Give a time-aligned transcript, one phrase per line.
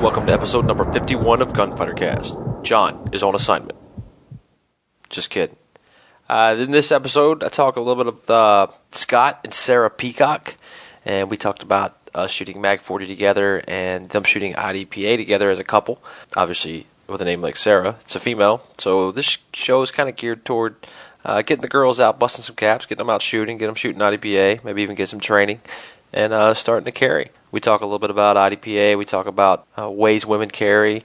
[0.00, 2.38] Welcome to episode number 51 of Gunfighter Cast.
[2.62, 3.76] John is on assignment.
[5.10, 5.56] Just kidding.
[6.28, 10.56] Uh, in this episode, I talk a little bit of uh, Scott and Sara Peacock,
[11.04, 15.58] and we talked about us shooting Mag 40 together and them shooting IDPA together as
[15.58, 16.00] a couple.
[16.36, 18.62] Obviously, with a name like Sara, it's a female.
[18.78, 20.76] So this show is kind of geared toward
[21.24, 24.00] uh, getting the girls out, busting some caps, getting them out shooting, get them shooting
[24.00, 25.60] IDPA, maybe even get some training,
[26.12, 27.30] and uh, starting to carry.
[27.50, 28.98] We talk a little bit about IDPA.
[28.98, 31.04] We talk about uh, ways women carry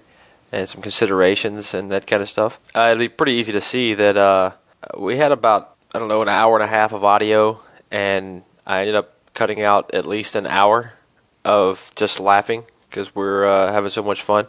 [0.52, 2.60] and some considerations and that kind of stuff.
[2.76, 4.52] Uh, it'll be pretty easy to see that uh,
[4.98, 7.60] we had about I don't know an hour and a half of audio,
[7.92, 10.94] and I ended up cutting out at least an hour
[11.46, 14.48] of just laughing because we're uh, having so much fun,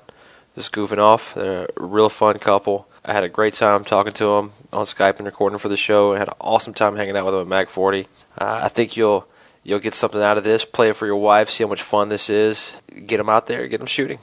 [0.55, 1.35] just goofing off.
[1.35, 2.89] They're a real fun couple.
[3.05, 6.15] I had a great time talking to them on Skype and recording for the show.
[6.15, 8.07] I had an awesome time hanging out with them at Mag 40.
[8.39, 9.27] Uh, I think you'll
[9.65, 10.65] you'll get something out of this.
[10.65, 11.51] Play it for your wife.
[11.51, 12.77] See how much fun this is.
[13.07, 13.67] Get them out there.
[13.67, 14.21] Get them shooting.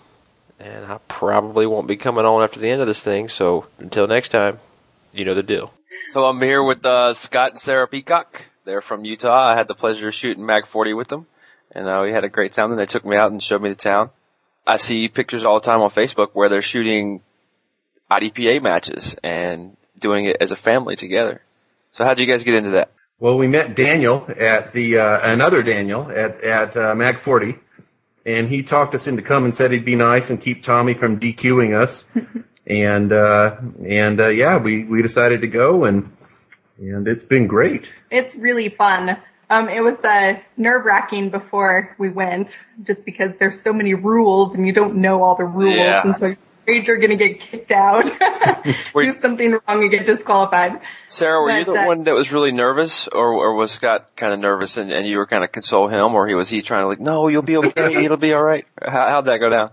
[0.60, 3.28] And I probably won't be coming on after the end of this thing.
[3.28, 4.60] So until next time,
[5.12, 5.74] you know the deal.
[6.06, 8.46] So I'm here with uh, Scott and Sara Peacock.
[8.64, 9.52] They're from Utah.
[9.52, 11.26] I had the pleasure of shooting Mag 40 with them,
[11.72, 12.70] and uh, we had a great time.
[12.70, 14.12] Then they took me out and showed me the town.
[14.66, 17.22] I see pictures all the time on Facebook where they're shooting
[18.10, 21.42] IDPA matches and doing it as a family together.
[21.94, 22.92] So how'd you guys get into that?
[23.22, 27.56] Well, we met Daniel at the uh, another Daniel at at uh, Mag 40,
[28.26, 29.52] and he talked us into coming.
[29.52, 32.04] Said he'd be nice and keep Tommy from DQing us,
[32.66, 36.12] and uh, and uh, yeah, we we decided to go, and
[36.80, 37.88] and it's been great.
[38.10, 39.16] It's really fun.
[39.52, 44.56] Um, it was uh, nerve wracking before we went, just because there's so many rules
[44.56, 46.02] and you don't know all the rules, Yeah.
[46.08, 46.36] and so
[46.72, 48.06] you're afraid you're gonna get kicked out,
[48.94, 50.82] Were- do something wrong and get disqualified.
[51.08, 54.34] Sara, were you the uh, one that was really nervous, or, or was Scott kind
[54.34, 56.84] of nervous and, and you were kind of console him, or he was he trying
[56.84, 58.66] to like, no, you'll be okay, it'll be all right?
[58.82, 59.72] How, how'd that go down?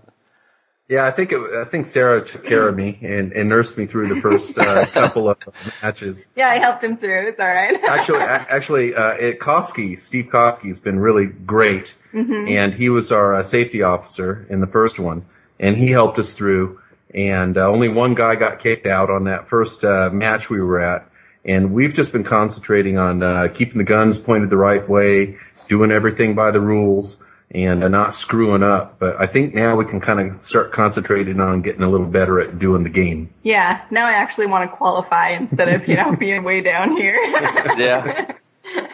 [0.89, 3.85] Yeah, I think it, I think Sara took care of me and, and nursed me
[3.85, 5.37] through the first uh, couple of
[5.83, 6.25] matches.
[6.35, 7.29] Yeah, I helped him through.
[7.29, 7.79] It's all right.
[7.87, 13.43] Actually, actually, uh, it, Koski, Steve Koski's been really great, and he was our uh,
[13.43, 15.25] safety officer in the first one,
[15.59, 16.79] and he helped us through.
[17.13, 20.79] And uh, only one guy got kicked out on that first uh, match we were
[20.79, 21.09] at,
[21.43, 25.37] and we've just been concentrating on uh, keeping the guns pointed the right way,
[25.67, 27.17] doing everything by the rules,
[27.49, 28.99] and uh, not screwing up.
[28.99, 32.39] But I think now we can kind of start concentrating on getting a little better
[32.41, 33.33] at doing the game.
[33.41, 37.15] yeah, now I actually want to qualify instead of you know being way down here.
[37.77, 38.33] Yeah.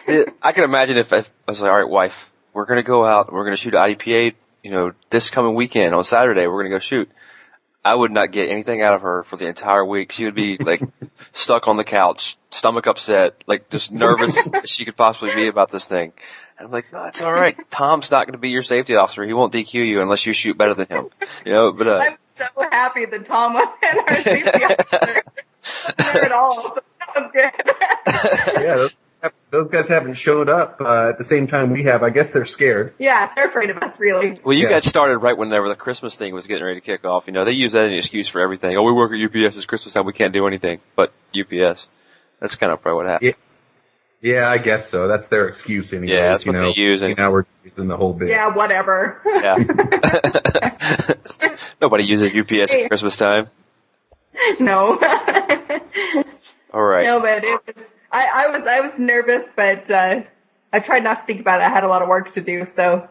[0.04, 3.04] See, I can imagine if, if I was like, all right, wife, we're gonna go
[3.04, 6.78] out, we're gonna shoot IDPA, you know, this coming weekend on Saturday, we're gonna go
[6.78, 7.10] shoot.
[7.86, 10.10] I would not get anything out of her for the entire week.
[10.10, 10.82] She would be like
[11.32, 15.70] stuck on the couch, stomach upset, like just nervous as she could possibly be about
[15.70, 16.12] this thing.
[16.58, 17.56] And I'm like, no, it's all right.
[17.70, 19.24] Tom's not going to be your safety officer.
[19.24, 21.10] He won't DQ you unless you shoot better than him.
[21.44, 23.74] You know, but uh, I'm so happy that Tom wasn't
[24.08, 25.22] our safety officer.
[26.24, 26.62] At all.
[26.62, 28.62] So that was good.
[28.62, 28.88] yeah,
[29.56, 32.02] those, those guys haven't showed up uh, at the same time we have.
[32.02, 32.94] I guess they're scared.
[32.98, 34.34] yeah, they're afraid of us, really.
[34.44, 34.70] Well, you Yeah.
[34.74, 37.26] got started right whenever the Christmas thing was getting ready to kick off.
[37.26, 38.76] You know, they use that as an excuse for everything.
[38.76, 39.56] Oh, we work at UPS.
[39.56, 40.06] It's Christmas time.
[40.06, 41.86] We can't do anything but UPS.
[42.40, 43.34] That's kind of probably what happened.
[44.22, 45.08] Yeah, I guess so.
[45.08, 46.14] That's their excuse anyway.
[46.14, 48.28] Yeah, that's you what know, they use, and- Now we're using the whole bit.
[48.28, 49.20] Yeah, whatever.
[49.26, 49.56] Yeah.
[51.80, 53.48] Nobody uses UPS at Christmas time.
[54.60, 54.98] no.
[56.72, 57.04] All right.
[57.04, 57.76] no, but it was,
[58.16, 60.22] I, I was, I was nervous, but, uh,
[60.72, 61.64] I tried not to think about it.
[61.64, 63.08] I had a lot of work to do, so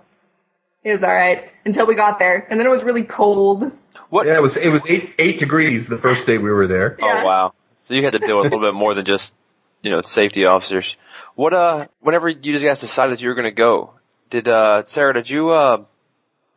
[0.83, 2.45] it was alright until we got there.
[2.49, 3.71] And then it was really cold.
[4.09, 4.27] What?
[4.27, 6.97] Yeah, it was it was eight eight degrees the first day we were there.
[7.01, 7.53] Oh wow.
[7.87, 9.33] So you had to deal with a little bit more than just,
[9.81, 10.95] you know, safety officers.
[11.35, 11.87] What uh?
[12.01, 13.91] Whenever you guys decided that you were going to go,
[14.29, 15.13] did uh Sara?
[15.13, 15.85] Did you uh?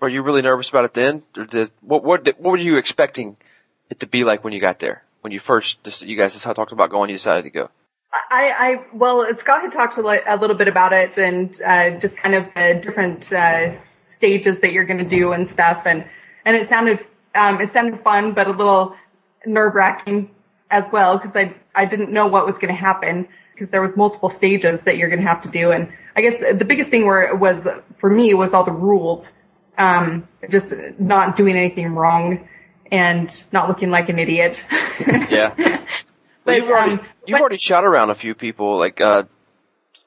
[0.00, 1.22] Were you really nervous about it then?
[1.36, 3.36] Or did what what did, what were you expecting
[3.88, 5.04] it to be like when you got there?
[5.20, 7.70] When you first, just, you guys just talked about going, you decided to go.
[8.12, 11.90] I, I, well, Scott had talked a, li- a little bit about it and, uh,
[11.98, 13.72] just kind of the different, uh,
[14.06, 15.82] stages that you're going to do and stuff.
[15.84, 16.04] And,
[16.44, 18.96] and it sounded, um, it sounded fun, but a little
[19.44, 20.30] nerve wracking
[20.70, 23.96] as well because I, I didn't know what was going to happen because there was
[23.96, 25.72] multiple stages that you're going to have to do.
[25.72, 27.62] And I guess the biggest thing where it was
[27.98, 29.30] for me was all the rules.
[29.76, 32.48] Um, just not doing anything wrong
[32.90, 34.64] and not looking like an idiot.
[35.00, 35.54] Yeah.
[36.44, 39.24] but, you've already, um, you've but- already shot around a few people, like, uh,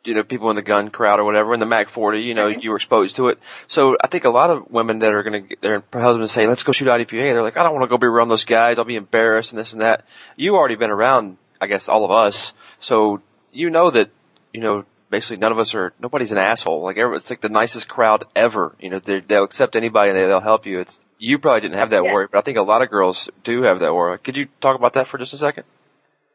[0.03, 2.47] you know, people in the gun crowd or whatever, in the Mag 40, you know,
[2.47, 3.37] you were exposed to it.
[3.67, 6.63] So I think a lot of women that are gonna, get their husbands say, let's
[6.63, 8.85] go shoot IDPA, they're like, I don't want to go be around those guys, I'll
[8.85, 10.03] be embarrassed and this and that.
[10.35, 13.21] You already been around, I guess, all of us, so
[13.51, 14.09] you know that,
[14.53, 16.81] you know, basically none of us are, nobody's an asshole.
[16.81, 18.75] Like, it's like the nicest crowd ever.
[18.79, 20.79] You know, they- they'll accept anybody and they- they'll help you.
[20.79, 22.11] It's, you probably didn't have that Yeah.
[22.13, 24.17] worry, but I think a lot of girls do have that worry.
[24.17, 25.65] Could you talk about that for just a second?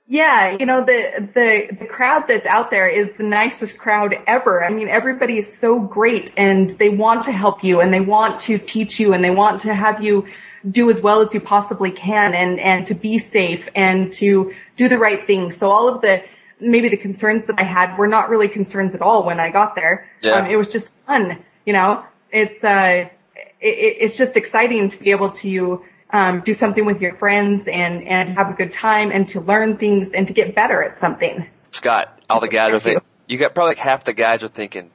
[0.09, 4.65] Yeah, you know, the, the, the crowd that's out there is the nicest crowd ever.
[4.65, 8.41] I mean, everybody is so great and they want to help you and they want
[8.43, 10.29] to teach you and they want to have you
[10.71, 14.89] do as well as you possibly can and, and to be safe and to do
[14.89, 15.51] the right thing.
[15.51, 16.23] So all of the,
[16.61, 19.75] maybe the concerns that I had were not really concerns at all when I got
[19.75, 20.09] there.
[20.23, 20.35] Yeah.
[20.35, 23.09] Um, it was just fun, you know, it's, uh,
[23.61, 28.07] it, it's just exciting to be able to, um, do something with your friends and,
[28.07, 31.47] and have a good time and to learn things and to get better at something.
[31.71, 34.91] Scott, all the guys are thinking, you got probably like half the guys are thinking,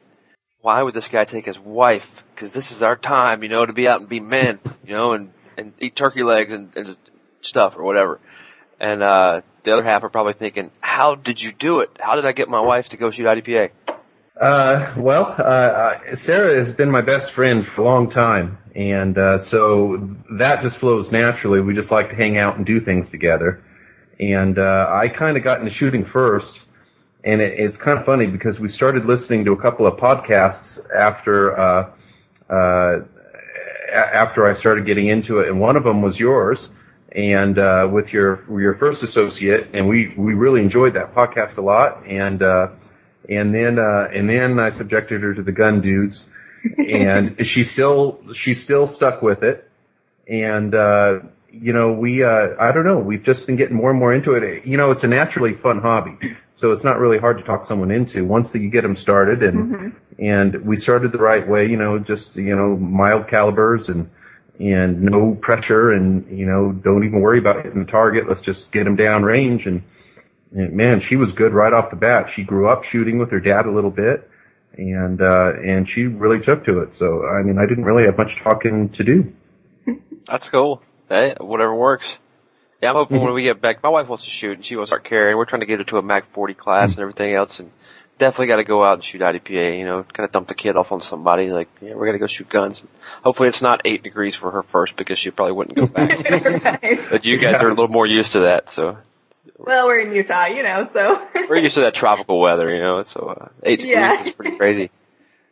[0.62, 2.24] why would this guy take his wife?
[2.36, 5.14] Cause this is our time, you know, to be out and be men, you know,
[5.14, 6.98] and, and eat turkey legs and, and
[7.42, 8.20] stuff or whatever.
[8.80, 11.92] And, uh, the other half are probably thinking, how did you do it?
[12.00, 13.72] How did I get my wife to go shoot IDPA?
[14.40, 19.18] Uh, well, uh, uh, Sara has been my best friend for a long time, and
[19.18, 21.62] uh, so that just flows naturally.
[21.62, 23.64] We just like to hang out and do things together.
[24.20, 26.60] And uh, I kind of got into shooting first,
[27.24, 30.80] and it, it's kind of funny because we started listening to a couple of podcasts
[30.94, 31.92] after uh,
[32.50, 33.00] uh,
[33.92, 36.70] after I started getting into it, and one of them was yours.
[37.14, 41.62] And uh, with your your first associate, and we we really enjoyed that podcast a
[41.62, 42.06] lot.
[42.08, 42.70] And uh,
[43.28, 46.28] and then uh, and then I subjected her to the gun dudes,
[46.64, 49.70] and she still she still stuck with it,
[50.28, 51.20] and uh,
[51.52, 54.34] you know we uh, I don't know we've just been getting more and more into
[54.34, 54.66] it.
[54.66, 56.18] You know it's a naturally fun hobby,
[56.54, 59.96] so it's not really hard to talk someone into once you get them started, and
[60.20, 61.68] and we started the right way.
[61.68, 64.10] You know just you know mild calibers and
[64.60, 68.28] and no pressure, and you know don't even worry about hitting the target.
[68.28, 69.84] Let's just get them down range and.
[70.54, 72.30] And man, she was good right off the bat.
[72.30, 74.30] She grew up shooting with her dad a little bit,
[74.78, 76.96] and uh, and she really took to it.
[76.96, 79.34] So I mean, I didn't really have much talking to do.
[80.26, 80.82] That's cool.
[81.10, 82.20] Hey, whatever works.
[82.82, 84.90] Yeah, I'm hoping when we get back, my wife wants to shoot and she wants
[84.90, 85.38] to start carrying.
[85.38, 87.72] We're trying to get her to a Mag 40 class and everything else and
[88.18, 90.76] definitely got to go out and shoot IDPA, you know, kind of dump the kid
[90.76, 91.52] off on somebody.
[91.52, 92.82] Like, yeah, we're going to go shoot guns.
[93.24, 96.20] Hopefully it's not eight degrees for her first because she probably wouldn't go back.
[96.82, 97.10] Right.
[97.10, 98.98] but you guys are a little more used to that, so
[99.66, 101.28] Well, we're in Utah, you know, so.
[101.50, 104.22] we're used to that tropical weather, you know, so uh, eight degrees Yeah.
[104.22, 104.92] is pretty crazy.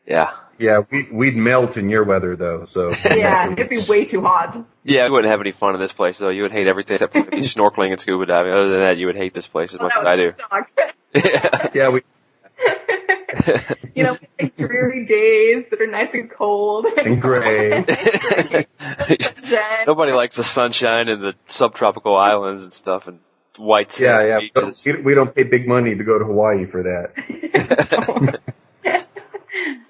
[0.05, 0.31] Yeah.
[0.57, 2.65] Yeah, we, we'd melt in your weather though.
[2.65, 4.57] So yeah, it'd be way too hot.
[4.83, 6.27] Yeah, you wouldn't have any fun in this place though.
[6.29, 8.51] You would hate everything except for snorkeling and scuba diving.
[8.51, 10.33] Other than that, you would hate this place as much as I do.
[10.49, 11.73] Suck.
[11.73, 12.01] yeah, we
[13.95, 16.85] you know, like dreary days that are nice and cold.
[16.97, 17.85] and gray.
[19.87, 23.19] Nobody likes the sunshine and the subtropical islands and stuff and
[23.59, 24.39] white Yeah, sand yeah.
[24.39, 24.85] beaches.
[24.85, 28.39] We, we don't pay big money to go to Hawaii for that.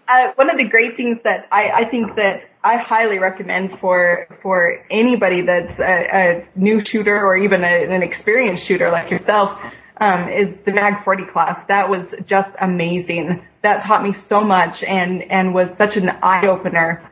[0.07, 4.27] uh, one of the great things that I, I think that I highly recommend for
[4.41, 9.57] for anybody that's a, a new shooter or even a, an experienced shooter like yourself
[10.01, 11.63] um, is the Mag 40 class.
[11.67, 13.45] That was just amazing.
[13.61, 17.03] That taught me so much and and was such an eye opener.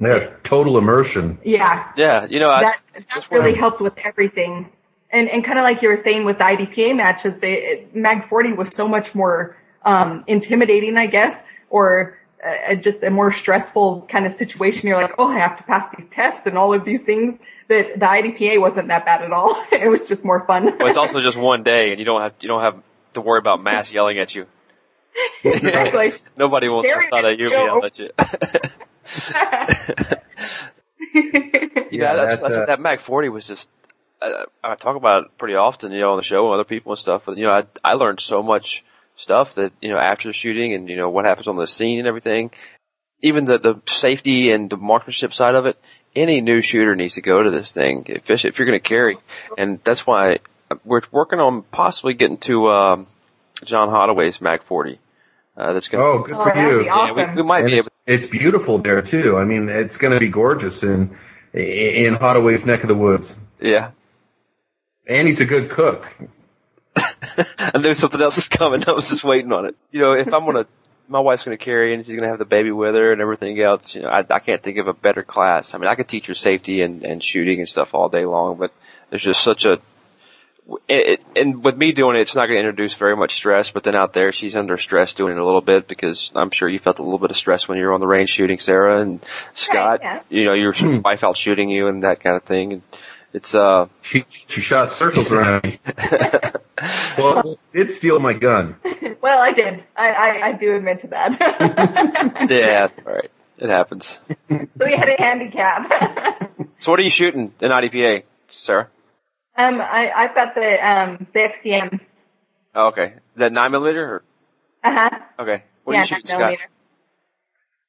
[0.00, 1.38] Yeah, total immersion.
[1.44, 2.80] Yeah, Yeah, you know, I, that,
[3.14, 4.68] that really helped with everything.
[5.14, 8.28] And, and kind of like you were saying with the IDPA matches, it, it, Mag
[8.28, 11.40] 40 was so much more, um, intimidating, I guess,
[11.70, 14.88] or uh, just a more stressful kind of situation.
[14.88, 17.98] You're like, oh, I have to pass these tests and all of these things that
[17.98, 19.64] the IDPA wasn't that bad at all.
[19.72, 20.76] it was just more fun.
[20.78, 22.82] but it's also just one day, and you don't have you don't have
[23.14, 24.46] to worry about Mas yelling at you.
[25.44, 26.12] exactly.
[26.36, 27.52] Nobody wants to Staring thought at at you you.
[27.52, 28.10] yell at you.
[31.90, 33.68] yeah, Yeah, that's, that, that's uh, that Mag 40 was just.
[34.24, 36.92] Uh, I talk about it pretty often, you know, on the show and other people
[36.92, 37.22] and stuff.
[37.26, 38.84] But you know, I I learned so much
[39.16, 41.98] stuff that you know after the shooting and you know what happens on the scene
[41.98, 42.50] and everything.
[43.22, 45.78] Even the the safety and the marksmanship side of it.
[46.16, 49.16] Any new shooter needs to go to this thing if if you're going to carry,
[49.58, 50.38] and that's why
[50.84, 53.06] we're working on possibly getting to um,
[53.64, 55.00] John Holloway's Mag 40.
[55.56, 56.04] Uh, that's going.
[56.04, 56.78] Oh, good Oh, for that'd you.
[56.80, 57.92] be yeah, we, we might And be it's, able.
[58.06, 59.36] it's beautiful there too.
[59.38, 61.16] I mean, it's going to be gorgeous in
[61.52, 63.34] in Holloway's neck of the woods.
[63.60, 63.90] Yeah,
[65.06, 66.06] And he's a good cook.
[66.96, 68.82] I knew something else is coming.
[68.86, 69.76] I was just waiting on it.
[69.90, 70.66] You know, if I'm gonna,
[71.08, 73.94] my wife's gonna carry and she's gonna have the baby with her and everything else.
[73.94, 75.74] You know, I, I can't think of a better class.
[75.74, 78.56] I mean, I could teach her safety and, and shooting and stuff all day long,
[78.56, 78.72] but
[79.10, 79.80] there's just such a,
[80.88, 83.70] it, it, and with me doing it, it's not going to introduce very much stress.
[83.70, 86.68] But then out there, she's under stress doing it a little bit because I'm sure
[86.68, 89.00] you felt a little bit of stress when you were on the range shooting, Sara
[89.00, 90.00] and Scott.
[90.02, 90.22] yeah.
[90.30, 91.00] You know, your hmm.
[91.00, 92.72] wife out shooting you and that kind of thing.
[92.72, 92.82] And
[93.34, 95.78] it's uh, She she shot circles around me.
[97.18, 98.76] well, it did steal my gun.
[99.20, 99.84] well, I did.
[99.96, 101.36] I, I, I do admit to that.
[102.48, 103.30] yeah, that's all right.
[103.58, 104.18] It happens.
[104.48, 106.58] so we had a handicap.
[106.78, 108.88] So what are you shooting in IDPA, Sara?
[109.56, 112.00] Um, I, I've got the, um, the XDM.
[112.74, 113.04] Oh, okay.
[113.14, 114.04] Is that nine millimeter?
[114.16, 114.22] Or,
[114.82, 115.10] Uh huh.
[115.40, 115.62] okay.
[115.84, 116.40] What yeah, are you shooting, nine Scott?
[116.40, 116.70] millimeter.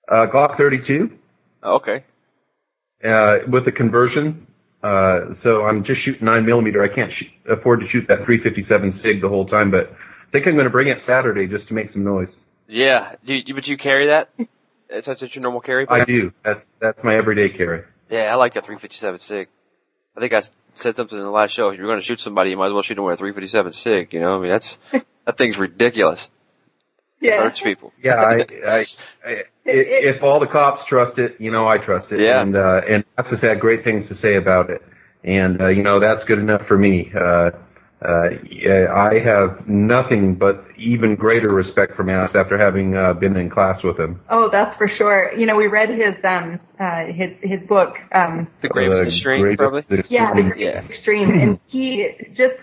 [0.07, 1.17] Uh, Glock 32
[1.63, 2.03] Oh, okay.
[3.03, 4.45] uh, with the conversion.
[4.83, 6.83] Uh, so I'm just shooting nine millimeter.
[6.83, 10.47] I can't shoot, afford to shoot that 357 Sig the whole time, but I think
[10.47, 12.35] I'm going to bring it Saturday just to make some noise.
[12.67, 13.15] Yeah.
[13.25, 14.29] Do you, but you carry that?
[14.89, 15.87] Is that your normal carry?
[15.89, 16.31] I do.
[16.43, 17.83] That's that's my everyday carry.
[18.09, 19.47] Yeah, I like that 357 SIG.
[20.15, 20.41] I think I
[20.75, 21.69] said something in the last show.
[21.69, 23.73] If you're going to shoot somebody, you might as well shoot them with a 357
[23.73, 24.13] SIG.
[24.13, 24.77] You know, I mean, that's,
[25.25, 26.29] that thing's ridiculous.
[27.25, 27.43] It Yeah.
[27.43, 27.91] hurts people.
[28.01, 28.85] Yeah, I, I,
[29.25, 32.19] I if all the cops trust it, you know I trust it.
[32.19, 32.41] Yeah.
[32.41, 34.81] And uh, and Mas has had great things to say about it,
[35.23, 37.11] and uh, you know that's good enough for me.
[37.15, 37.51] Uh,
[38.05, 38.29] uh,
[38.93, 43.81] I have nothing but even greater respect for Mas after having uh, been in class
[43.81, 44.21] with him.
[44.29, 45.33] Oh, that's for sure.
[45.33, 49.41] You know, we read his, um, uh, his, his book, um, The Gravest Uh, Extreme,
[49.41, 50.03] greatest probably.
[50.09, 50.85] Yeah, the Great Yeah.
[50.85, 52.55] Extreme, and he just.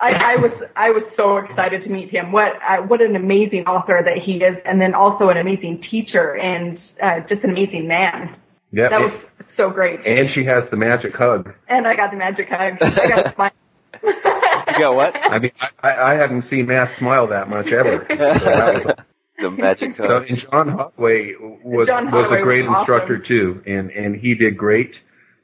[0.00, 2.32] I, I was I was so excited to meet him.
[2.32, 6.36] What uh, what an amazing author that he is, and then also an amazing teacher
[6.36, 8.36] and uh, just an amazing man.
[8.72, 9.12] Yeah, That was
[9.56, 10.06] so great.
[10.06, 11.52] and she has the magic hug.
[11.68, 12.78] And I got the magic hug.
[12.80, 13.50] I got the smile.
[14.02, 15.16] You got what?
[15.16, 15.50] I mean,
[15.82, 18.06] I, I haven't seen Matt smile that much ever.
[18.08, 19.06] So that was-
[19.40, 23.24] The magic So, and John Holloway was John was a great was instructor awesome.
[23.24, 25.00] too, and and he did great.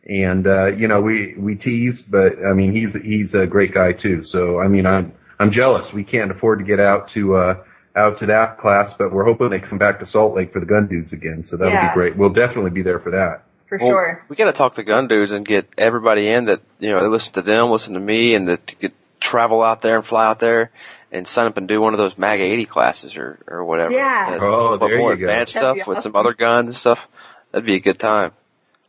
[0.08, 3.92] And uh, you know, we we teased, but I mean, he's he's a great guy
[3.92, 4.24] too.
[4.24, 5.92] So I mean, I'm I'm jealous.
[5.92, 7.64] We can't afford to get out to uh
[7.96, 10.66] out to that class, but we're hoping they come back to Salt Lake for the
[10.66, 11.42] gun dudes again.
[11.44, 11.88] So that'll Yeah.
[11.90, 12.16] be great.
[12.16, 13.42] We'll definitely be there for that.
[13.68, 14.24] For Well, sure.
[14.28, 17.08] We got to talk to gun dudes and get everybody in that you know they
[17.08, 20.38] listen to them, listen to me, and that could travel out there and fly out
[20.38, 20.70] there
[21.10, 23.90] and sign up and do one of those MAG 80 classes or or whatever.
[23.92, 24.30] Yeah.
[24.30, 25.24] That- Oh, there more you go.
[25.26, 27.08] advanced That'd be stuff with some other guns and stuff.
[27.50, 28.30] That'd be a good time.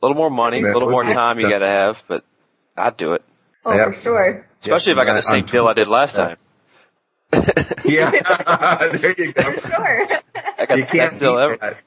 [0.02, 2.24] A little more money, a little more time you got to have, but
[2.76, 3.24] I'd do it.
[3.66, 3.92] Oh, Yeah.
[3.92, 4.48] for sure.
[4.62, 6.38] Especially if I got the same deal I did last time.
[7.86, 8.10] Yeah,
[8.98, 9.42] there you go.
[9.44, 10.06] For sure.
[10.58, 11.78] I got You the can't best deal beat ever.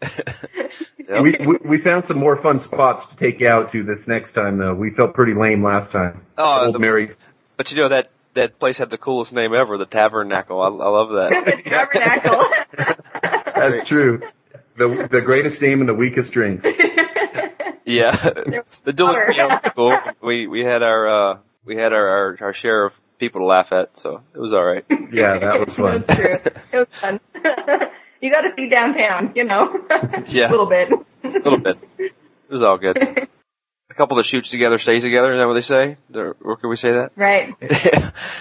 [0.00, 0.72] that.
[1.08, 1.22] Yep.
[1.22, 4.32] We, we we found some more fun spots to take you out to this next
[4.34, 4.74] time though.
[4.74, 6.20] We felt pretty lame last time.
[6.36, 7.16] Oh, Old the- Mary.
[7.56, 10.60] But you know that that place had the coolest name ever, the Tabernacle.
[10.60, 11.44] I, I love that.
[11.46, 13.52] the tabernacle.
[13.54, 14.20] That's true.
[14.76, 16.66] The the greatest name and the weakest drinks.
[17.88, 18.12] Yeah,
[18.84, 19.32] the dueling Power.
[19.32, 19.98] piano was cool.
[20.22, 23.72] We we had our uh we had our, our our share of people to laugh
[23.72, 24.84] at, so it was all right.
[25.12, 26.04] Yeah, that was fun.
[26.06, 26.52] That's true.
[26.72, 27.20] It was fun.
[28.20, 29.74] you got to see downtown, you know.
[30.28, 30.48] Yeah.
[30.48, 30.88] A little bit.
[31.24, 31.78] A little bit.
[31.98, 32.12] It
[32.50, 32.96] was all good.
[32.98, 35.32] A couple that shoots together stays together.
[35.34, 35.96] Is that what they say?
[36.14, 37.12] Or or can we say that?
[37.16, 37.54] Right.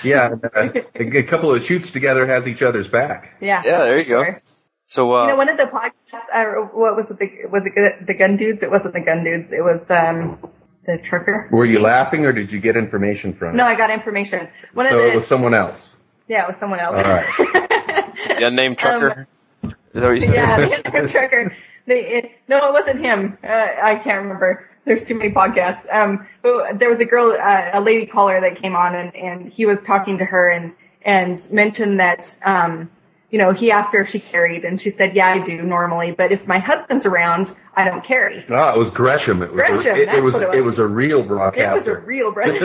[0.04, 3.38] Yeah, uh, a, a couple of shoots together has each other's back.
[3.42, 3.62] Yeah.
[3.66, 4.24] Yeah, there you go.
[4.24, 4.42] Sure.
[4.90, 7.20] So uh, You know, one of the podcasts, uh, what was it?
[7.20, 8.64] The, was it the, the gun dudes?
[8.64, 9.52] It wasn't the gun dudes.
[9.52, 10.40] It was um
[10.86, 11.50] the trucker.
[11.52, 13.58] Were you laughing or did you get information from?
[13.58, 13.72] No, it?
[13.72, 14.48] I got information.
[14.74, 15.94] One So of the it was someone else.
[16.30, 16.96] yeah, it was someone else.
[16.96, 17.28] All right.
[18.40, 19.28] the unnamed trucker.
[19.64, 20.30] Is that what you said?
[20.30, 21.56] Um, yeah, the other trucker.
[21.88, 23.38] They, it, no, it wasn't him.
[23.42, 24.70] Uh, I can't remember.
[24.84, 25.90] There's too many podcasts.
[25.90, 29.54] Um, but there was a girl, uh, a lady caller that came on, and and
[29.54, 32.92] he was talking to her and and mentioned that um,
[33.30, 36.12] you know, he asked her if she carried, and she said, "Yeah, I do normally,
[36.12, 39.42] but if my husband's around, I don't carry." Ah, it was Gresham.
[39.42, 39.58] It was.
[39.68, 40.34] Gresham, a, it, that's it was.
[40.34, 40.58] what it was.
[40.58, 42.00] It was a real It was a broadcaster.
[42.06, 42.58] real brother.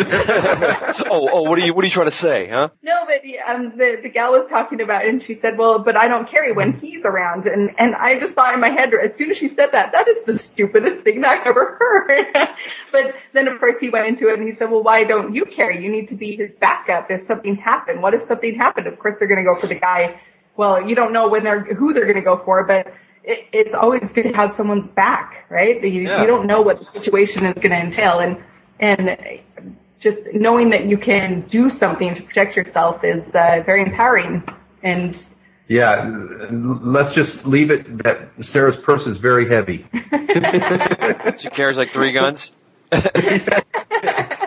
[1.11, 2.69] oh, oh, what are you what are you trying to say, huh?
[2.83, 5.97] No, but um, the the gal was talking about, it and she said, "Well, but
[5.97, 9.17] I don't carry when he's around." And and I just thought in my head, as
[9.17, 12.49] soon as she said that, that is the stupidest thing I've ever heard.
[12.93, 15.45] but then, of course, he went into it and he said, "Well, why don't you
[15.45, 15.83] carry?
[15.83, 18.01] You need to be his backup if something happened.
[18.01, 18.87] What if something happened?
[18.87, 20.21] Of course, they're going to go for the guy.
[20.57, 22.93] Well, you don't know when they're who they're going to go for, but."
[23.25, 25.81] It, it's always good to have someone's back, right?
[25.81, 26.23] You, Yeah.
[26.23, 28.37] you don't know what the situation is going to entail, and
[28.81, 29.17] and
[30.01, 34.43] just knowing that you can do something to protect yourself is uh, very empowering.
[34.83, 35.25] And
[35.69, 36.11] Yeah,
[36.51, 39.87] let's just leave it that Sara's purse is very heavy.
[41.39, 42.51] She carries like three guns,
[42.91, 43.65] It's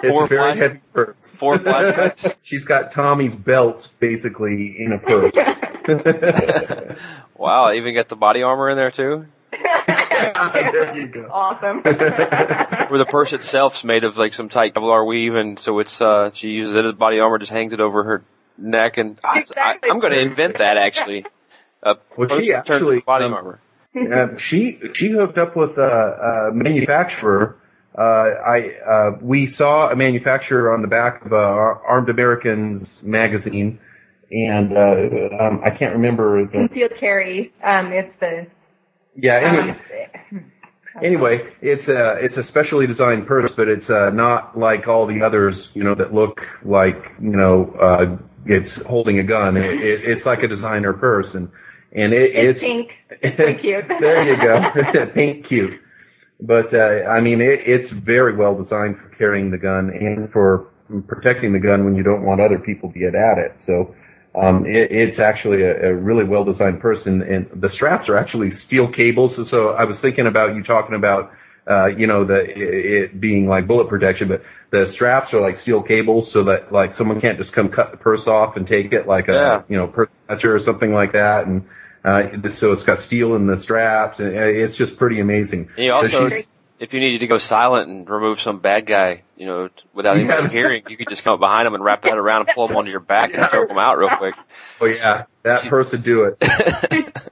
[0.10, 1.16] Four a very flash- heavy purse.
[1.38, 2.28] four flashlights.
[2.44, 5.34] She's got Tommy's belt basically in a purse.
[7.38, 9.26] Wow, even got the body armor in there too.
[9.52, 11.28] there you go.
[11.32, 11.82] awesome.
[11.84, 16.32] Where the purse itself's made of like some tight Kevlar weave, and so it's uh
[16.34, 18.24] she uses it as body armor, just hangs it over her
[18.58, 19.90] neck, and I, Exactly.
[19.90, 21.26] I, am going to invent that actually.
[21.84, 23.60] A Well, purse she actually, into body um, armor.
[23.96, 27.58] Uh, she she hooked up with a, a manufacturer.
[27.98, 33.80] Uh, I uh, we saw a manufacturer on the back of uh, Armed Americans magazine,
[34.32, 37.54] and uh, um, I can't remember the Concealed carry.
[37.64, 38.48] Um, it's the
[39.16, 39.36] yeah.
[39.36, 39.80] Anyway,
[40.32, 40.52] um,
[41.04, 45.24] Anyway, it's a it's a specially designed purse, but it's uh, not like all the
[45.24, 49.58] others, you know, that look like you know uh, it's holding a gun.
[49.58, 51.52] It, it, it's like a designer purse, and
[51.92, 52.94] and it, It's pink.
[53.10, 53.88] It's so cute.
[53.90, 55.82] there you go, pink cute.
[56.40, 60.68] But uh, I mean, it, it's very well designed for carrying the gun and for
[61.08, 63.60] protecting the gun when you don't want other people to get at it.
[63.60, 63.96] So.
[64.38, 68.18] Um, it, it's actually a, a really well designed purse, and, and the straps are
[68.18, 69.38] actually steel cables.
[69.38, 71.32] So, so I was thinking about you talking about,
[71.66, 75.82] uh, you know, the it being like bullet protection, but the straps are like steel
[75.82, 79.08] cables, so that like someone can't just come cut the purse off and take it
[79.08, 79.62] like a Yeah.
[79.70, 81.48] you know purse catcher or something like that.
[81.48, 81.70] And
[82.06, 85.70] uh, so it's got steel in the straps, and uh, it's just pretty amazing.
[85.76, 86.28] And you also,
[86.80, 90.48] if you needed to go silent and remove some bad guy, you know, without Yeah.
[90.50, 92.76] hearing, you could just come up behind him and wrap that around and pull him
[92.76, 94.36] onto your back and choke him out real quick.
[94.82, 97.30] oh yeah, that person do it.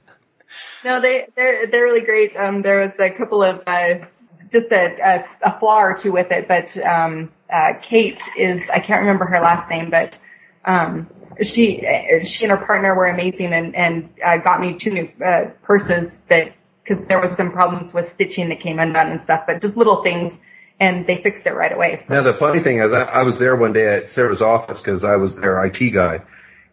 [0.84, 2.36] No, they they're they're really great.
[2.36, 4.04] Um, there was a couple of uh,
[4.52, 8.80] just a, a a flaw or two with it, but um, uh, Kate is I
[8.80, 10.18] can't remember her last name, but
[10.66, 11.08] um,
[11.42, 15.08] she uh, she and her partner were amazing and and uh, got me two new
[15.24, 19.44] uh, purses that because there was some problems with stitching that came undone and stuff,
[19.46, 20.32] but just little things,
[20.78, 21.98] and they fixed it right away.
[22.06, 24.80] So Now the funny thing is, I, I was there one day at Sara's office
[24.80, 26.20] because I was their IT guy,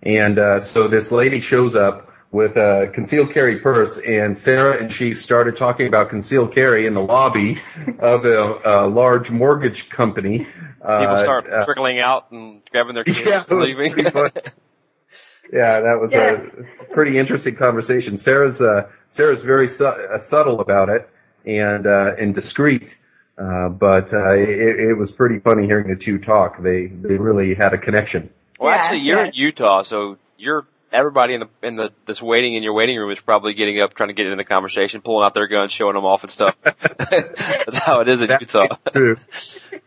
[0.04, 4.92] and uh, so this lady shows up with a concealed carry purse, and Sara and
[4.92, 7.62] she started talking about concealed carry in the lobby
[8.00, 10.48] of a, a large mortgage company.
[10.84, 13.94] Uh, People start uh, trickling out and grabbing their kids Yeah, and leaving.
[15.54, 16.38] Yeah, that was Yeah.
[16.82, 18.16] a pretty interesting conversation.
[18.16, 21.10] Sara's uh, Sara's very su- uh, subtle about it
[21.46, 22.96] and uh, and discreet,
[23.38, 26.62] uh, but uh, it, it was pretty funny hearing the two talk.
[26.62, 28.30] They they really had a connection.
[28.60, 29.26] well, Yeah, actually, you're yeah.
[29.26, 33.12] in Utah, so you're everybody in the in the that's waiting in your waiting room
[33.12, 35.96] is probably getting up, trying to get in the conversation, pulling out their guns, showing
[35.96, 36.58] them off and stuff.
[36.64, 38.68] that's how it is in That Utah.
[38.96, 39.80] is true.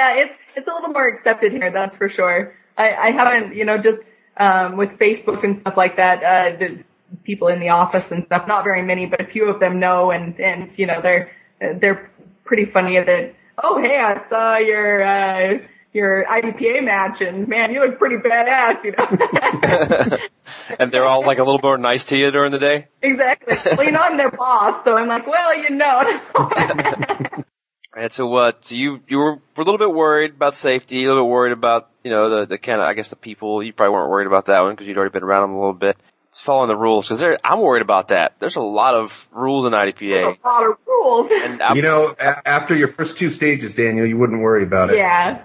[0.00, 2.56] Yeah, it's it's a little more accepted here, that's for sure.
[2.78, 3.98] I, I haven't, you know, just
[4.38, 6.82] um, with Facebook and stuff like that, uh, the
[7.22, 10.10] people in the office and stuff, not very many, but a few of them know,
[10.10, 12.10] and and you know they're they're
[12.44, 13.34] pretty funny that.
[13.62, 15.58] Oh, hey, I saw your uh,
[15.92, 20.16] your IDPA match, and man, you look pretty badass, you know.
[20.78, 22.88] and they're all like a little more nice to you during the day.
[23.02, 23.54] exactly.
[23.76, 27.42] Well, you know, I'm their boss, so I'm like, well, you know.
[27.96, 28.64] And so what?
[28.64, 31.52] So you you were, were a little bit worried about safety, a little bit worried
[31.52, 33.62] about you know the the kind of I guess the people.
[33.62, 35.72] You probably weren't worried about that one because you'd already been around them a little
[35.74, 35.96] bit.
[36.28, 38.34] It's following the rules because I'm worried about that.
[38.38, 41.28] There's a lot of rules in IDPA, a lot of rules.
[41.32, 44.90] and I, You know, a- after your first two stages, Daniel, you wouldn't worry about
[44.90, 44.96] it.
[44.98, 45.42] yeah.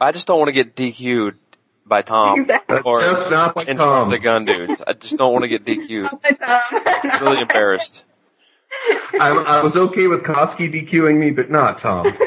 [0.00, 1.36] I just don't want to get DQ'd
[1.84, 2.78] by Tom Exactly.
[2.84, 4.08] or Just not like in Tom.
[4.08, 4.70] the gun dude.
[4.86, 6.12] I just don't want to get DQ'd.
[6.12, 8.04] Um, Really embarrassed.
[9.20, 12.16] I, I was okay with Koski DQing me, but not Tom.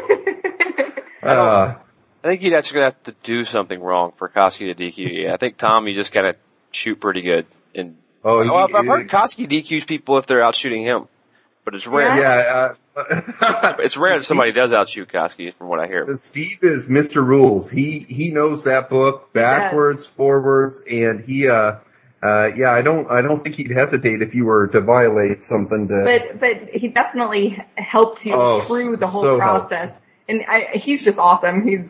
[1.22, 1.76] Uh,
[2.22, 5.32] I think you'd actually have to do something wrong for Koski to DQ you.
[5.32, 6.36] I think Tom, you just gotta
[6.72, 7.46] shoot pretty good.
[7.74, 11.08] And oh, well, I've, I've heard Koski DQs people if they're out shooting him,
[11.64, 12.18] but it's rare.
[12.18, 12.74] yeah.
[12.96, 16.14] Uh, It's rare that somebody does outshoot Koski, from what I hear.
[16.18, 17.26] Steve is Mr.
[17.26, 17.70] Rules.
[17.70, 21.78] He he knows that book backwards, forwards, and he uh
[22.24, 22.72] uh yeah.
[22.72, 25.88] I don't I don't think he'd hesitate if you were to violate something.
[25.90, 29.92] To but but he definitely helps you Oh, through the whole so process,
[30.30, 31.68] and I, he's just awesome.
[31.68, 31.86] He's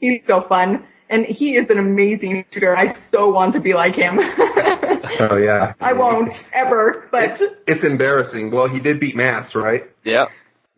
[0.00, 2.76] he's so fun, and he is an amazing shooter.
[2.76, 4.18] I so want to be like him.
[5.20, 8.50] oh yeah, I won't ever, but It's embarrassing.
[8.50, 9.84] Well, he did beat Mas, right?
[10.04, 10.26] Yeah.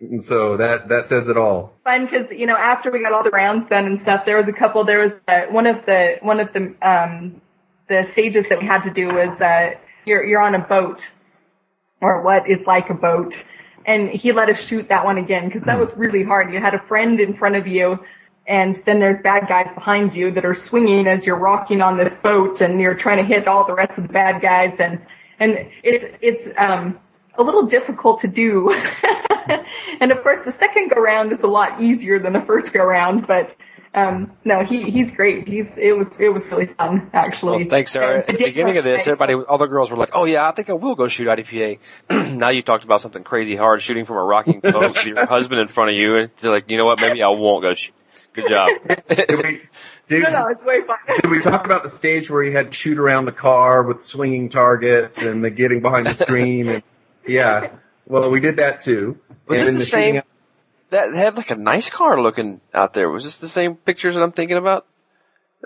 [0.01, 1.73] And so that that says it all.
[1.85, 4.49] fun because you know after we got all the rounds done and stuff, there was
[4.49, 4.83] a couple.
[4.85, 7.41] There was uh, one of the one of the um
[7.91, 9.73] the stages that we had to do was uh
[10.07, 11.11] you're you're on a boat
[12.01, 13.45] or what is like a boat,
[13.85, 16.51] and he let us shoot that one again because that was really hard.
[16.53, 17.99] You had a friend in front of you.
[18.47, 22.15] And then there's bad guys behind you that are swinging as you're rocking on this
[22.15, 24.99] boat, and you're trying to hit all the rest of the bad guys, and
[25.39, 26.99] and it's it's um
[27.37, 28.71] a little difficult to do.
[30.01, 32.83] and of course, the second go round is a lot easier than the first go
[32.83, 33.27] round.
[33.27, 33.55] But
[33.93, 35.49] um, no, he he's great.
[35.49, 37.65] He's it was it was really fun actually.
[37.65, 38.21] Well, thanks, Sara.
[38.21, 40.49] And At the the beginning of this, everybody, all the girls were like, "Oh yeah,
[40.49, 41.79] I think I will go shoot IDPA."
[42.37, 45.61] now you talked about something crazy hard, shooting from a rocking boat with your husband
[45.61, 47.01] in front of you, and you're like, "You know what?
[47.01, 47.95] Maybe I won't go shoot."
[48.33, 48.71] Good job.
[49.09, 49.63] Did we,
[50.09, 50.97] did, No, no, it's way fun.
[51.21, 54.07] did we talk about the stage where he had to shoot around the car with
[54.07, 56.69] swinging targets and the getting behind the screen?
[56.69, 56.83] And
[57.27, 57.73] yeah,
[58.07, 59.19] well, we did that too.
[59.49, 60.23] Was And this in the shooting same?
[60.91, 63.09] That had like a nice car looking out there.
[63.11, 64.87] Was this the same pictures that I'm thinking about?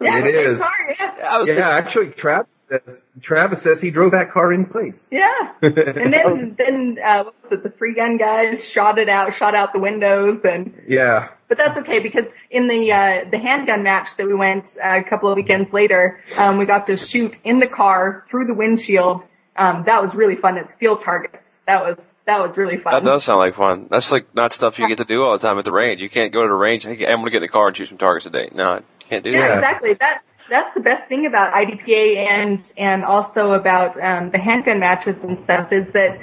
[0.01, 1.15] Yeah, it's car, yeah.
[1.25, 5.09] I was Yeah, actually, Trav says, Travis says he drove that car in place.
[5.13, 5.53] Yeah.
[5.63, 9.55] And then, then, uh, what was it, the free gun guys shot it out, shot
[9.55, 11.29] out the windows and, Yeah.
[11.49, 15.05] but that's okay because in the, uh, the handgun match that we went uh, a
[15.05, 19.25] couple of weekends later, um, we got to shoot in the car through the windshield.
[19.57, 21.61] Um, that was really fun at steel targets.
[21.67, 22.95] That was, that was really fun.
[22.95, 23.87] That does sound like fun.
[23.89, 26.01] That's like not stuff you get to do all the time at the range.
[26.01, 26.85] You can't go to the range.
[26.85, 28.51] Hey, I'm to get in the car and shoot some targets today.
[28.53, 29.59] No, you can't do Yeah, that.
[29.59, 29.95] exactly.
[29.95, 35.17] That that's the best thing about IDPA and and also about um, the handgun matches
[35.23, 36.19] and stuff is that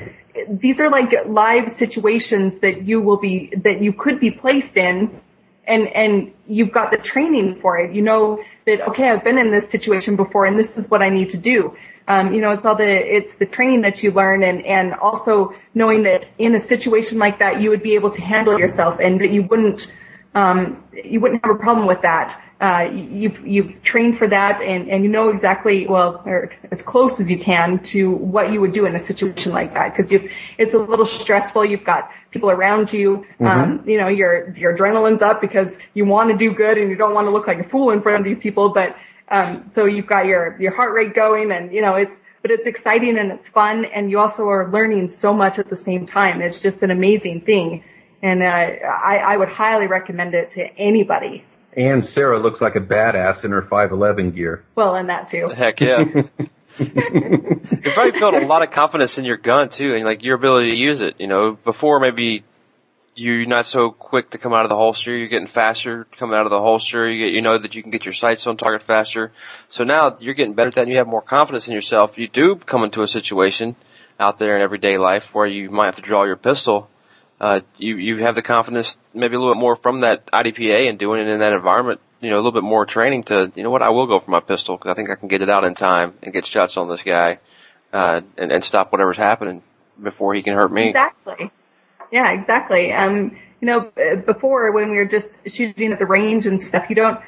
[0.49, 5.19] these are like live situations that you will be that you could be placed in,
[5.67, 7.93] and and you've got the training for it.
[7.95, 11.09] You know that okay, I've been in this situation before, and this is what I
[11.09, 11.75] need to do.
[12.07, 15.53] Um, you know, it's all the it's the training that you learn, and and also
[15.73, 19.21] knowing that in a situation like that, you would be able to handle yourself, and
[19.21, 19.91] that you wouldn't
[20.33, 22.41] um, you wouldn't have a problem with that.
[22.61, 27.19] Uh, you, you've trained for that and, and you know exactly, well, or as close
[27.19, 29.97] as you can to what you would do in a situation like that.
[29.97, 31.65] Cause you, it's a little stressful.
[31.65, 33.25] You've got people around you.
[33.39, 36.95] Um, you know, your, your adrenaline's up because you want to do good and you
[36.95, 38.69] don't want to look like a fool in front of these people.
[38.69, 38.95] But,
[39.31, 42.67] um, so you've got your, your heart rate going and, you know, it's, but it's
[42.67, 46.41] exciting and it's fun and you also are learning so much at the same time.
[46.41, 47.83] It's just an amazing thing.
[48.21, 51.43] And, uh, I, I would highly recommend it to anybody.
[51.73, 54.63] And Sara looks like a badass in her 511 gear.
[54.75, 55.47] Well, and that too.
[55.47, 56.03] Heck yeah.
[56.79, 60.71] you probably built a lot of confidence in your gun too, and like your ability
[60.71, 61.15] to use it.
[61.19, 62.43] You know, before maybe
[63.15, 65.15] you're not so quick to come out of the holster.
[65.15, 67.09] You're getting faster coming out of the holster.
[67.09, 69.31] You get, you know that you can get your sights on target faster.
[69.69, 70.81] So now you're getting better at that.
[70.83, 72.17] and You have more confidence in yourself.
[72.17, 73.75] You do come into a situation
[74.19, 76.89] out there in everyday life where you might have to draw your pistol.
[77.39, 80.99] Uh, you you have the confidence, maybe a little bit more from that IDPA and
[80.99, 81.99] doing it in that environment.
[82.21, 84.29] You know, a little bit more training to, you know what, I will go for
[84.29, 86.77] my pistol because I think I can get it out in time and get shots
[86.77, 87.39] on this guy,
[87.91, 89.63] uh, and, and stop whatever's happening
[90.01, 90.89] before he can hurt me.
[90.89, 91.51] Exactly.
[92.11, 92.91] Yeah, exactly.
[92.91, 93.91] Um, you know,
[94.25, 97.19] before when we were just shooting at the range and stuff, you don't,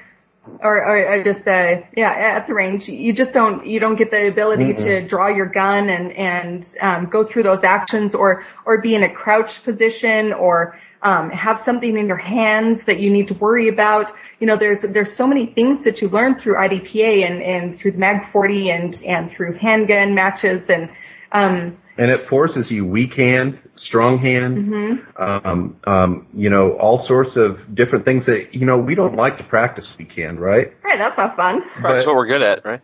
[0.60, 4.28] or, or, just, uh, yeah, at the range, you just don't, you don't get the
[4.28, 8.94] ability to draw your gun and, and, um, go through those actions or, or be
[8.94, 13.34] in a crouched position or, um, have something in your hands that you need to
[13.36, 14.14] worry about.
[14.40, 17.92] You know, there's, there's so many things that you learn through IDPA and, and through
[17.92, 20.90] the MAG 40 and, and through handgun matches and,
[21.32, 27.36] um, And it forces you weak hand, strong hand, um, um, you know, all sorts
[27.36, 30.74] of different things that, you know, we don't like to practice weak hand, right?
[30.84, 31.62] Right, that's not fun.
[31.84, 32.82] That's what we're good at, right?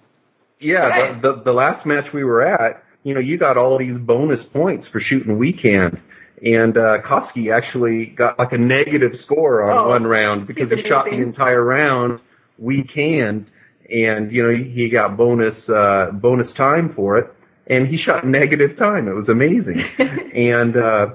[0.60, 1.22] Yeah, Right.
[1.22, 4.46] the, the the last match we were at, you know, you got all these bonus
[4.46, 6.02] points for shooting weak hand,
[6.44, 10.84] and uh, Koski actually got like a negative score on Oh, one round because he
[10.84, 12.20] shot the entire round
[12.58, 13.48] weak hand,
[13.90, 17.34] and you know he got bonus uh, bonus time for it,
[17.70, 19.08] and he shot negative time.
[19.08, 19.80] It was amazing,
[20.34, 20.76] and.
[20.78, 21.08] uh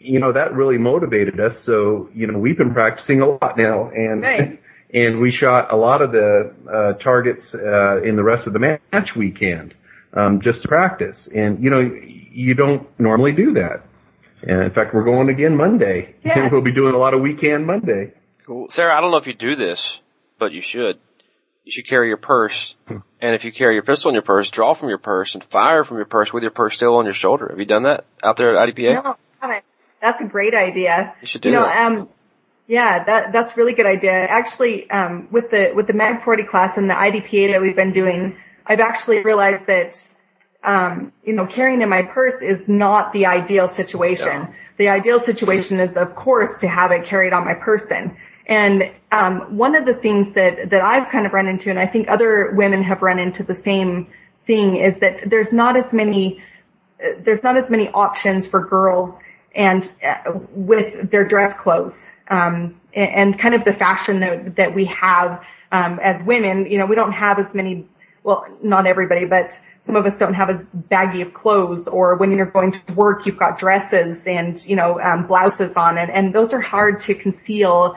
[0.00, 1.58] you know that really motivated us.
[1.58, 4.62] So you know we've been practicing a lot now, and Right.
[4.94, 8.58] and we shot a lot of the uh, targets uh, in the rest of the
[8.58, 9.74] match weekend
[10.12, 11.28] um, just to practice.
[11.34, 13.82] And you know, you don't normally do that.
[14.42, 16.14] And in fact, we're going again Monday.
[16.24, 16.48] Yeah.
[16.52, 18.12] we'll be doing a lot of weekend Monday.
[18.46, 18.68] Cool.
[18.70, 20.00] Sara, I don't know if you do this,
[20.38, 20.98] but you should.
[21.64, 24.74] You should carry your purse, and if you carry your pistol in your purse, draw
[24.74, 27.48] from your purse and fire from your purse with your purse still on your shoulder.
[27.50, 29.04] Have you done that out there at IDPA?
[29.04, 29.64] No, I haven't.
[30.00, 31.14] That's a great idea.
[31.20, 31.86] You should do you know, that.
[31.86, 32.08] um,
[32.66, 34.12] yeah, that that's a really good idea.
[34.12, 37.92] Actually, um, with the with the Mag 40 class and the IDPA that we've been
[37.92, 40.08] doing, I've actually realized that
[40.64, 44.48] um, you know carrying in my purse is not the ideal situation.
[44.78, 48.16] The ideal situation is, of course, to have it carried on my person.
[48.46, 51.86] And um, one of the things that that I've kind of run into, and I
[51.86, 54.10] think other women have run into the same
[54.46, 56.42] thing, is that there's not as many
[57.20, 59.20] there's not as many options for girls
[59.54, 64.74] and uh, with their dress clothes um, and, and kind of the fashion that, that
[64.74, 66.66] we have um, as women.
[66.70, 67.86] You know, we don't have as many.
[68.24, 71.86] Well, not everybody, but some of us don't have as baggy of clothes.
[71.88, 75.98] Or when you're going to work, you've got dresses and you know um, blouses on,
[75.98, 77.94] and, and those are hard to conceal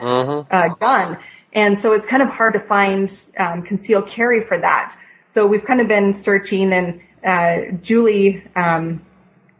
[0.50, 1.18] uh, gun.
[1.52, 4.96] And so it's kind of hard to find um, concealed carry for that.
[5.28, 9.04] So we've kind of been searching, and uh, Julie, um,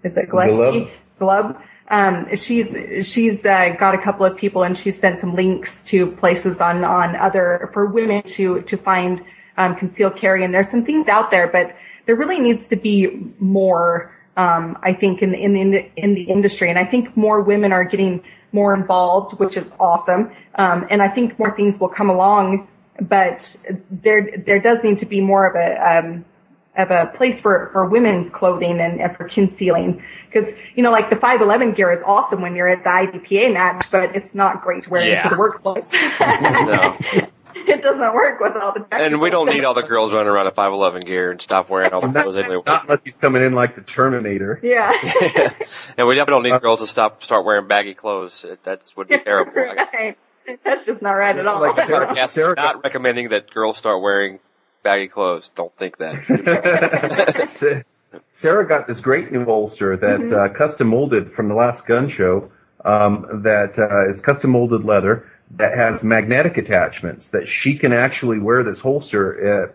[0.03, 0.91] is it Gillespie?
[1.21, 1.61] Golob.
[1.89, 6.11] Um, she's she's uh, got a couple of people, and she's sent some links to
[6.13, 9.25] places on on other for women to to find
[9.57, 10.45] um, concealed carry.
[10.45, 11.77] And there's some things out there, but
[12.07, 14.13] there really needs to be more.
[14.37, 17.85] Um, I think in in the in the industry, and I think more women are
[17.85, 20.31] getting more involved, which is awesome.
[20.57, 22.69] Um, and I think more things will come along,
[23.01, 23.57] but
[23.91, 26.25] there there does need to be more of a um,
[26.77, 30.03] of a place for, for women's clothing and, and for concealing.
[30.33, 33.87] Cause, you know, like the 511 gear is awesome when you're at the IDPA match,
[33.91, 35.23] but it's not great to wear Yeah.
[35.23, 35.91] into the workplace.
[36.21, 36.99] No.
[37.69, 40.47] it doesn't work with all the And we don't need all the girls running around
[40.47, 42.61] in 511 gear and stop wearing all the clothes anyway.
[42.67, 44.61] Not unless he's coming in like the Terminator.
[44.63, 44.91] Yeah.
[45.97, 48.45] and we definitely don't need girls to stop start wearing baggy clothes.
[48.45, 49.53] It- That would be terrible.
[49.53, 50.17] Right.
[50.65, 51.61] That's just not right at all.
[51.61, 54.39] Like Sara- podcast Sara not recommending that girls start wearing
[54.83, 55.51] baggy clothes.
[55.57, 56.15] Don't think that.
[58.33, 62.51] Sara got this great new holster that's uh, custom molded from the last gun show.
[62.85, 68.39] Um, that uh, is custom molded leather that has magnetic attachments that she can actually
[68.39, 69.69] wear this holster.
[69.69, 69.73] Uh,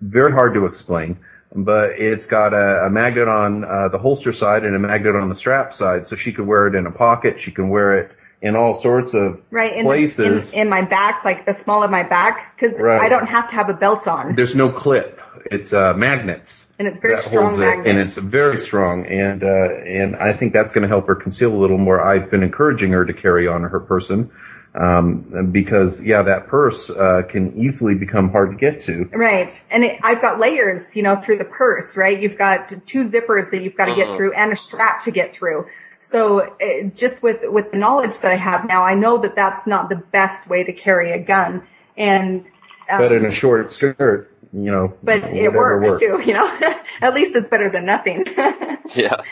[0.00, 1.18] very hard to explain,
[1.54, 5.28] but it's got a, a magnet on uh, the holster side and a magnet on
[5.28, 7.40] the strap side, so she could wear it in a pocket.
[7.40, 8.10] She can wear it
[8.42, 10.52] in all sorts of right in, places.
[10.52, 13.00] in in my back, like the small of my back, because Right.
[13.00, 15.20] I don't have to have a belt on, There's no clip.
[15.50, 16.66] It's uh, magnets.
[16.78, 17.86] and it's very strong it, magnet.
[17.86, 19.46] and it's very strong, and uh,
[19.86, 22.02] and I think that's going to help her conceal a little more.
[22.02, 24.30] I've been encouraging her to carry on her person,
[24.74, 29.04] um, because yeah, that purse uh, can easily become hard to get to.
[29.12, 29.60] Right.
[29.70, 32.20] And it, I've got layers, you know, through the purse, right?
[32.20, 34.16] You've got two zippers that you've got to get Mhm.
[34.16, 35.66] through and a strap to get through.
[36.00, 39.66] So uh, just with, with the knowledge that I have now, I know that that's
[39.66, 41.62] not the best way to carry a gun.
[41.96, 42.44] And,
[42.90, 46.46] um, But in a short skirt, you know, but it whatever works, too, you know?
[47.00, 48.24] At least it's better than nothing.
[48.94, 49.22] yeah.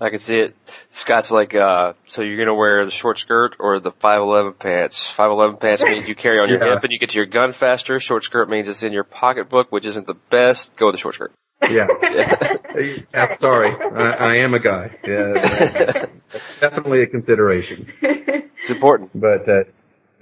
[0.00, 0.56] I can see it.
[0.88, 5.02] Scott's like, uh, so you're gonna wear the short skirt or the 511 pants?
[5.02, 6.74] 511 pants means you carry on your Yeah.
[6.74, 7.98] hip and you get to your gun faster.
[8.00, 10.76] Short skirt means it's in your pocketbook, which isn't the best.
[10.76, 11.32] Go with the short skirt.
[11.70, 11.86] Yeah.
[13.14, 13.34] yeah.
[13.36, 14.90] Sorry, I, I am a guy.
[15.06, 16.06] Yeah,
[16.60, 17.92] definitely a consideration.
[18.58, 19.10] It's important.
[19.14, 19.64] But uh,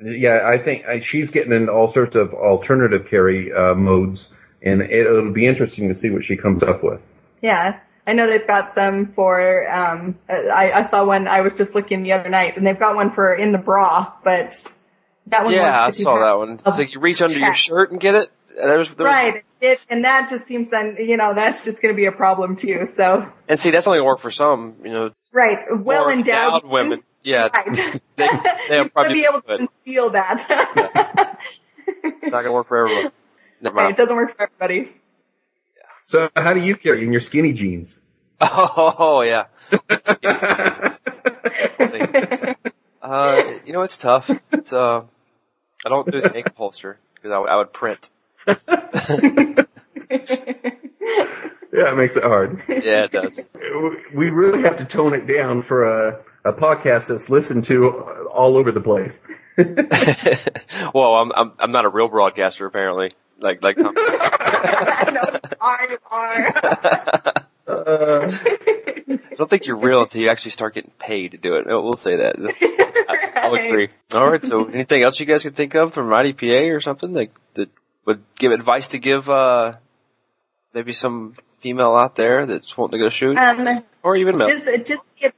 [0.02, 4.30] yeah, I think uh, she's getting into all sorts of alternative carry uh, modes,
[4.60, 7.00] and it, it'll be interesting to see what she comes up with.
[7.40, 7.78] Yeah.
[8.06, 12.02] I know they've got some for, um, I, I saw one, I was just looking
[12.02, 14.64] the other night, and they've got one for in the bra, but
[15.28, 16.60] that one Yeah, I works if you saw that one.
[16.66, 18.32] It's like you reach under your shirt and get it.
[18.56, 19.44] There's, there was- Right.
[19.60, 22.56] It, and that just seems then, you know, that's just going to be a problem
[22.56, 22.84] too.
[22.84, 25.58] So, And see, that's only gonna work for some, you know, right.
[25.70, 27.04] Well endowed women.
[27.22, 27.72] Yeah, Right.
[28.16, 28.28] they,
[28.68, 30.44] they'll to probably be able to feel that.
[31.86, 33.12] It's not gonna work for everyone.
[33.60, 34.92] Never Right, it doesn't work for everybody.
[36.04, 37.98] So how do you carry in your skinny jeans?
[38.40, 39.46] Oh yeah.
[43.02, 44.30] Uh, you know, it's tough.
[44.52, 45.02] It's uh,
[45.84, 48.10] I don't do the ankle holster because I would I would print.
[51.72, 52.62] Yeah, it makes it hard.
[52.68, 53.40] Yeah, it does.
[54.14, 58.58] We really have to tone it down for a, a podcast that's listened to all
[58.58, 59.20] over the place.
[60.94, 63.10] well, I'm I'm I'm not a real broadcaster apparently.
[63.42, 63.94] Like like Tom.
[63.98, 65.38] I know.
[65.60, 66.46] I are.
[67.66, 71.66] Uh, I don't think you're real until you actually start getting paid to do it.
[71.66, 72.36] We'll we'll say that.
[73.08, 73.88] I, I'll agree.
[74.14, 74.42] All right.
[74.44, 77.68] So, anything else you guys could think of from IDPA or something like that
[78.06, 79.74] would give advice to give uh
[80.74, 84.48] maybe some female out there that's wanting to go shoot, Um, or even male?
[84.48, 85.32] just just the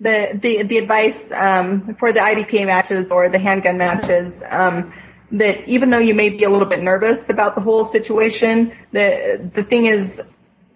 [0.00, 4.92] the the, the advice um, for the IDPA matches or the handgun matches um,
[5.32, 9.50] that even though you may be a little bit nervous about the whole situation, the
[9.54, 10.22] the thing is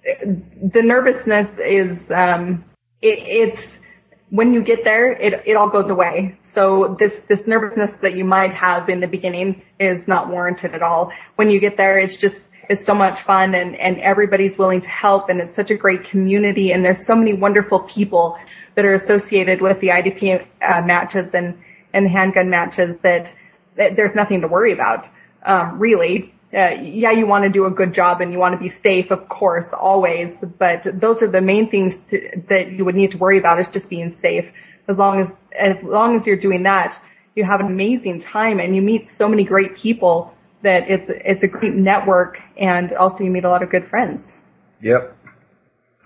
[0.05, 2.65] the nervousness is um,
[3.03, 3.79] it, it's
[4.31, 6.37] when you get there, it it all goes away.
[6.43, 10.83] So this this nervousness that you might have in the beginning is not warranted at
[10.83, 11.13] all.
[11.37, 14.89] When you get there, it's just it's so much fun and and everybody's willing to
[14.89, 18.39] help and it's such a great community and there's so many wonderful people
[18.75, 21.57] that are associated with the IDP uh, matches and
[21.93, 23.33] and handgun matches that, that
[23.77, 25.07] there's nothing to worry about.
[25.45, 28.59] Um, really, uh, yeah, you want to do a good job and you want to
[28.59, 30.43] be safe, of course, always.
[30.59, 33.69] But those are the main things to, that you would need to worry about is
[33.69, 34.47] just being safe.
[34.87, 37.01] As long as, as long as you're doing that,
[37.35, 40.33] you have an amazing time and you meet so many great people
[40.63, 44.33] that it's, it's a great network and also you meet a lot of good friends.
[44.81, 45.17] Yep.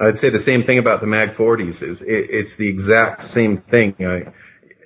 [0.01, 1.83] I'd say the same thing about the Mag 40s.
[1.83, 3.95] Is it, it's the exact same thing.
[4.01, 4.33] I,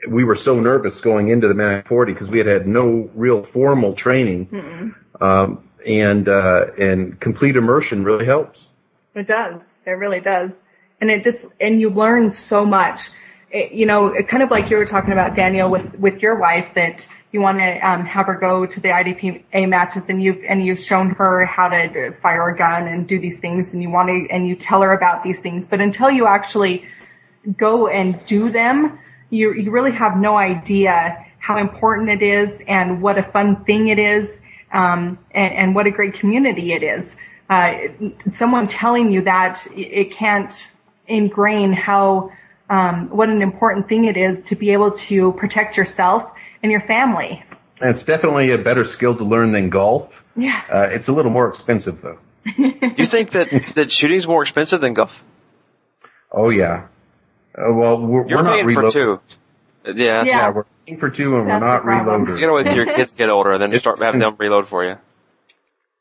[0.08, 3.44] we were so nervous going into the Mag 40 because we had had no real
[3.44, 8.68] formal training, um, and uh, and complete immersion really helps.
[9.14, 9.62] It does.
[9.86, 10.58] It really does.
[11.00, 13.10] And it just, and you learn so much.
[13.50, 16.38] It, you know, it kind of like you were talking about, Daniel, with, with your
[16.38, 20.42] wife that you want to um, have her go to the IDPA matches and you've,
[20.48, 23.90] and you've shown her how to fire a gun and do these things and you
[23.90, 25.66] want to, and you tell her about these things.
[25.66, 26.86] But until you actually
[27.56, 28.98] go and do them,
[29.32, 30.94] you, you really have no idea
[31.38, 34.38] how important it is and what a fun thing it is,
[34.72, 37.16] um, and, and what a great community it is.
[37.52, 37.72] uh,
[38.28, 40.68] someone telling you that it can't
[41.06, 42.30] ingrain how
[42.70, 46.30] um, what an important thing it is to be able to protect yourself
[46.62, 47.44] and your family.
[47.80, 50.10] And it's definitely a better skill to learn than golf.
[50.36, 50.62] Yeah.
[50.72, 52.18] Uh, it's a little more expensive though.
[52.56, 55.22] Do you think that that shooting's more expensive than golf?
[56.30, 56.86] Oh yeah.
[57.56, 59.20] Uh, well, we're, You're we're not paying for two.
[59.84, 59.92] Yeah.
[59.94, 60.24] Yeah.
[60.24, 62.26] Yeah, we're paying for two and That's we're not the problem.
[62.26, 62.34] reloaders.
[62.40, 64.84] You gotta wait till your kids get older and then start having them reload for
[64.84, 64.96] you.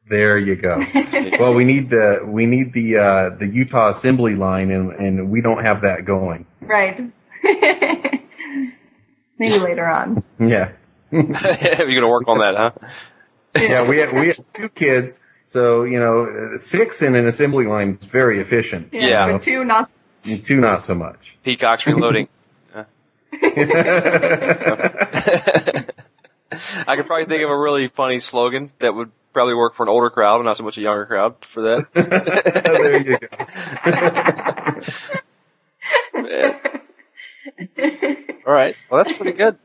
[0.10, 0.84] There you go.
[1.40, 5.42] well, we need the we need the uh, the Utah assembly line, and and we
[5.42, 6.46] don't have that going.
[6.60, 7.00] Right.
[9.38, 10.24] Maybe later on.
[10.40, 10.50] You're
[11.12, 12.72] Yeah, gonna work on that, huh?
[13.58, 13.88] yeah.
[13.88, 17.98] We have we have two kids, so you know, uh, six in an assembly line
[18.02, 18.94] is very efficient.
[18.94, 19.32] Yeah.
[19.32, 19.90] But two, not.
[20.24, 21.18] And two not so much.
[21.44, 22.28] Peacock's reloading.
[26.54, 29.90] I could probably think of a really funny slogan that would probably work for an
[29.90, 31.88] older crowd and not so much a younger crowd for that.
[32.64, 33.28] there you go.
[38.48, 38.76] All right.
[38.90, 39.58] Well, that's pretty good.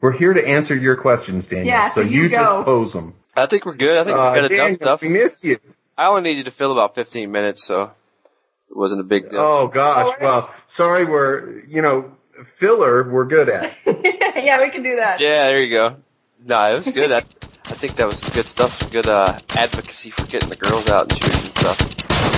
[0.00, 1.66] We're here to answer your questions, Daniel.
[1.68, 2.36] Yeah, so you go.
[2.36, 3.14] just pose them.
[3.34, 3.96] I think we're good.
[3.98, 5.00] I think Uh, we've got enough Daniel, stuff.
[5.02, 5.58] we miss you.
[5.96, 7.90] I only needed to fill about 15 minutes, so it
[8.74, 9.40] wasn't a big deal.
[9.40, 10.16] Oh gosh.
[10.20, 11.04] Well, sorry.
[11.04, 12.12] We're you know
[12.58, 13.08] filler.
[13.08, 13.72] We're good at.
[13.86, 15.20] yeah, we can do that.
[15.20, 15.96] Yeah, there you go.
[16.44, 17.12] No, it was good.
[17.12, 18.92] I, I think that was good stuff.
[18.92, 22.33] Good uh, advocacy for getting the girls out and shooting and stuff.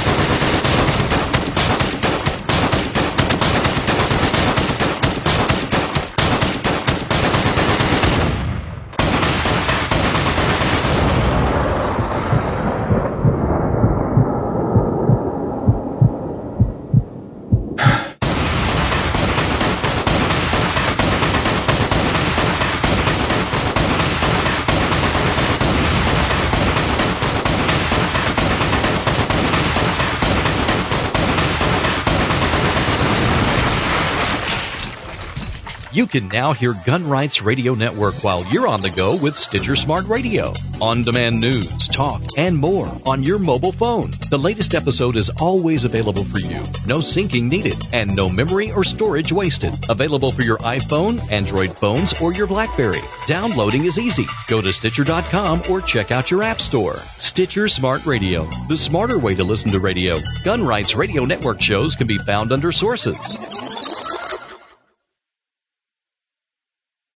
[36.06, 39.74] You can now hear Gun Rights Radio Network while you're on the go with Stitcher
[39.74, 40.52] Smart Radio.
[40.80, 44.12] On demand news, talk, and more on your mobile phone.
[44.30, 46.62] The latest episode is always available for you.
[46.86, 49.74] No syncing needed and no memory or storage wasted.
[49.88, 53.02] Available for your iPhone, Android phones, or your Blackberry.
[53.26, 54.26] Downloading is easy.
[54.46, 56.98] Go to Stitcher.com or check out your App Store.
[57.18, 60.18] Stitcher Smart Radio, the smarter way to listen to radio.
[60.44, 63.36] Gun Rights Radio Network shows can be found under sources.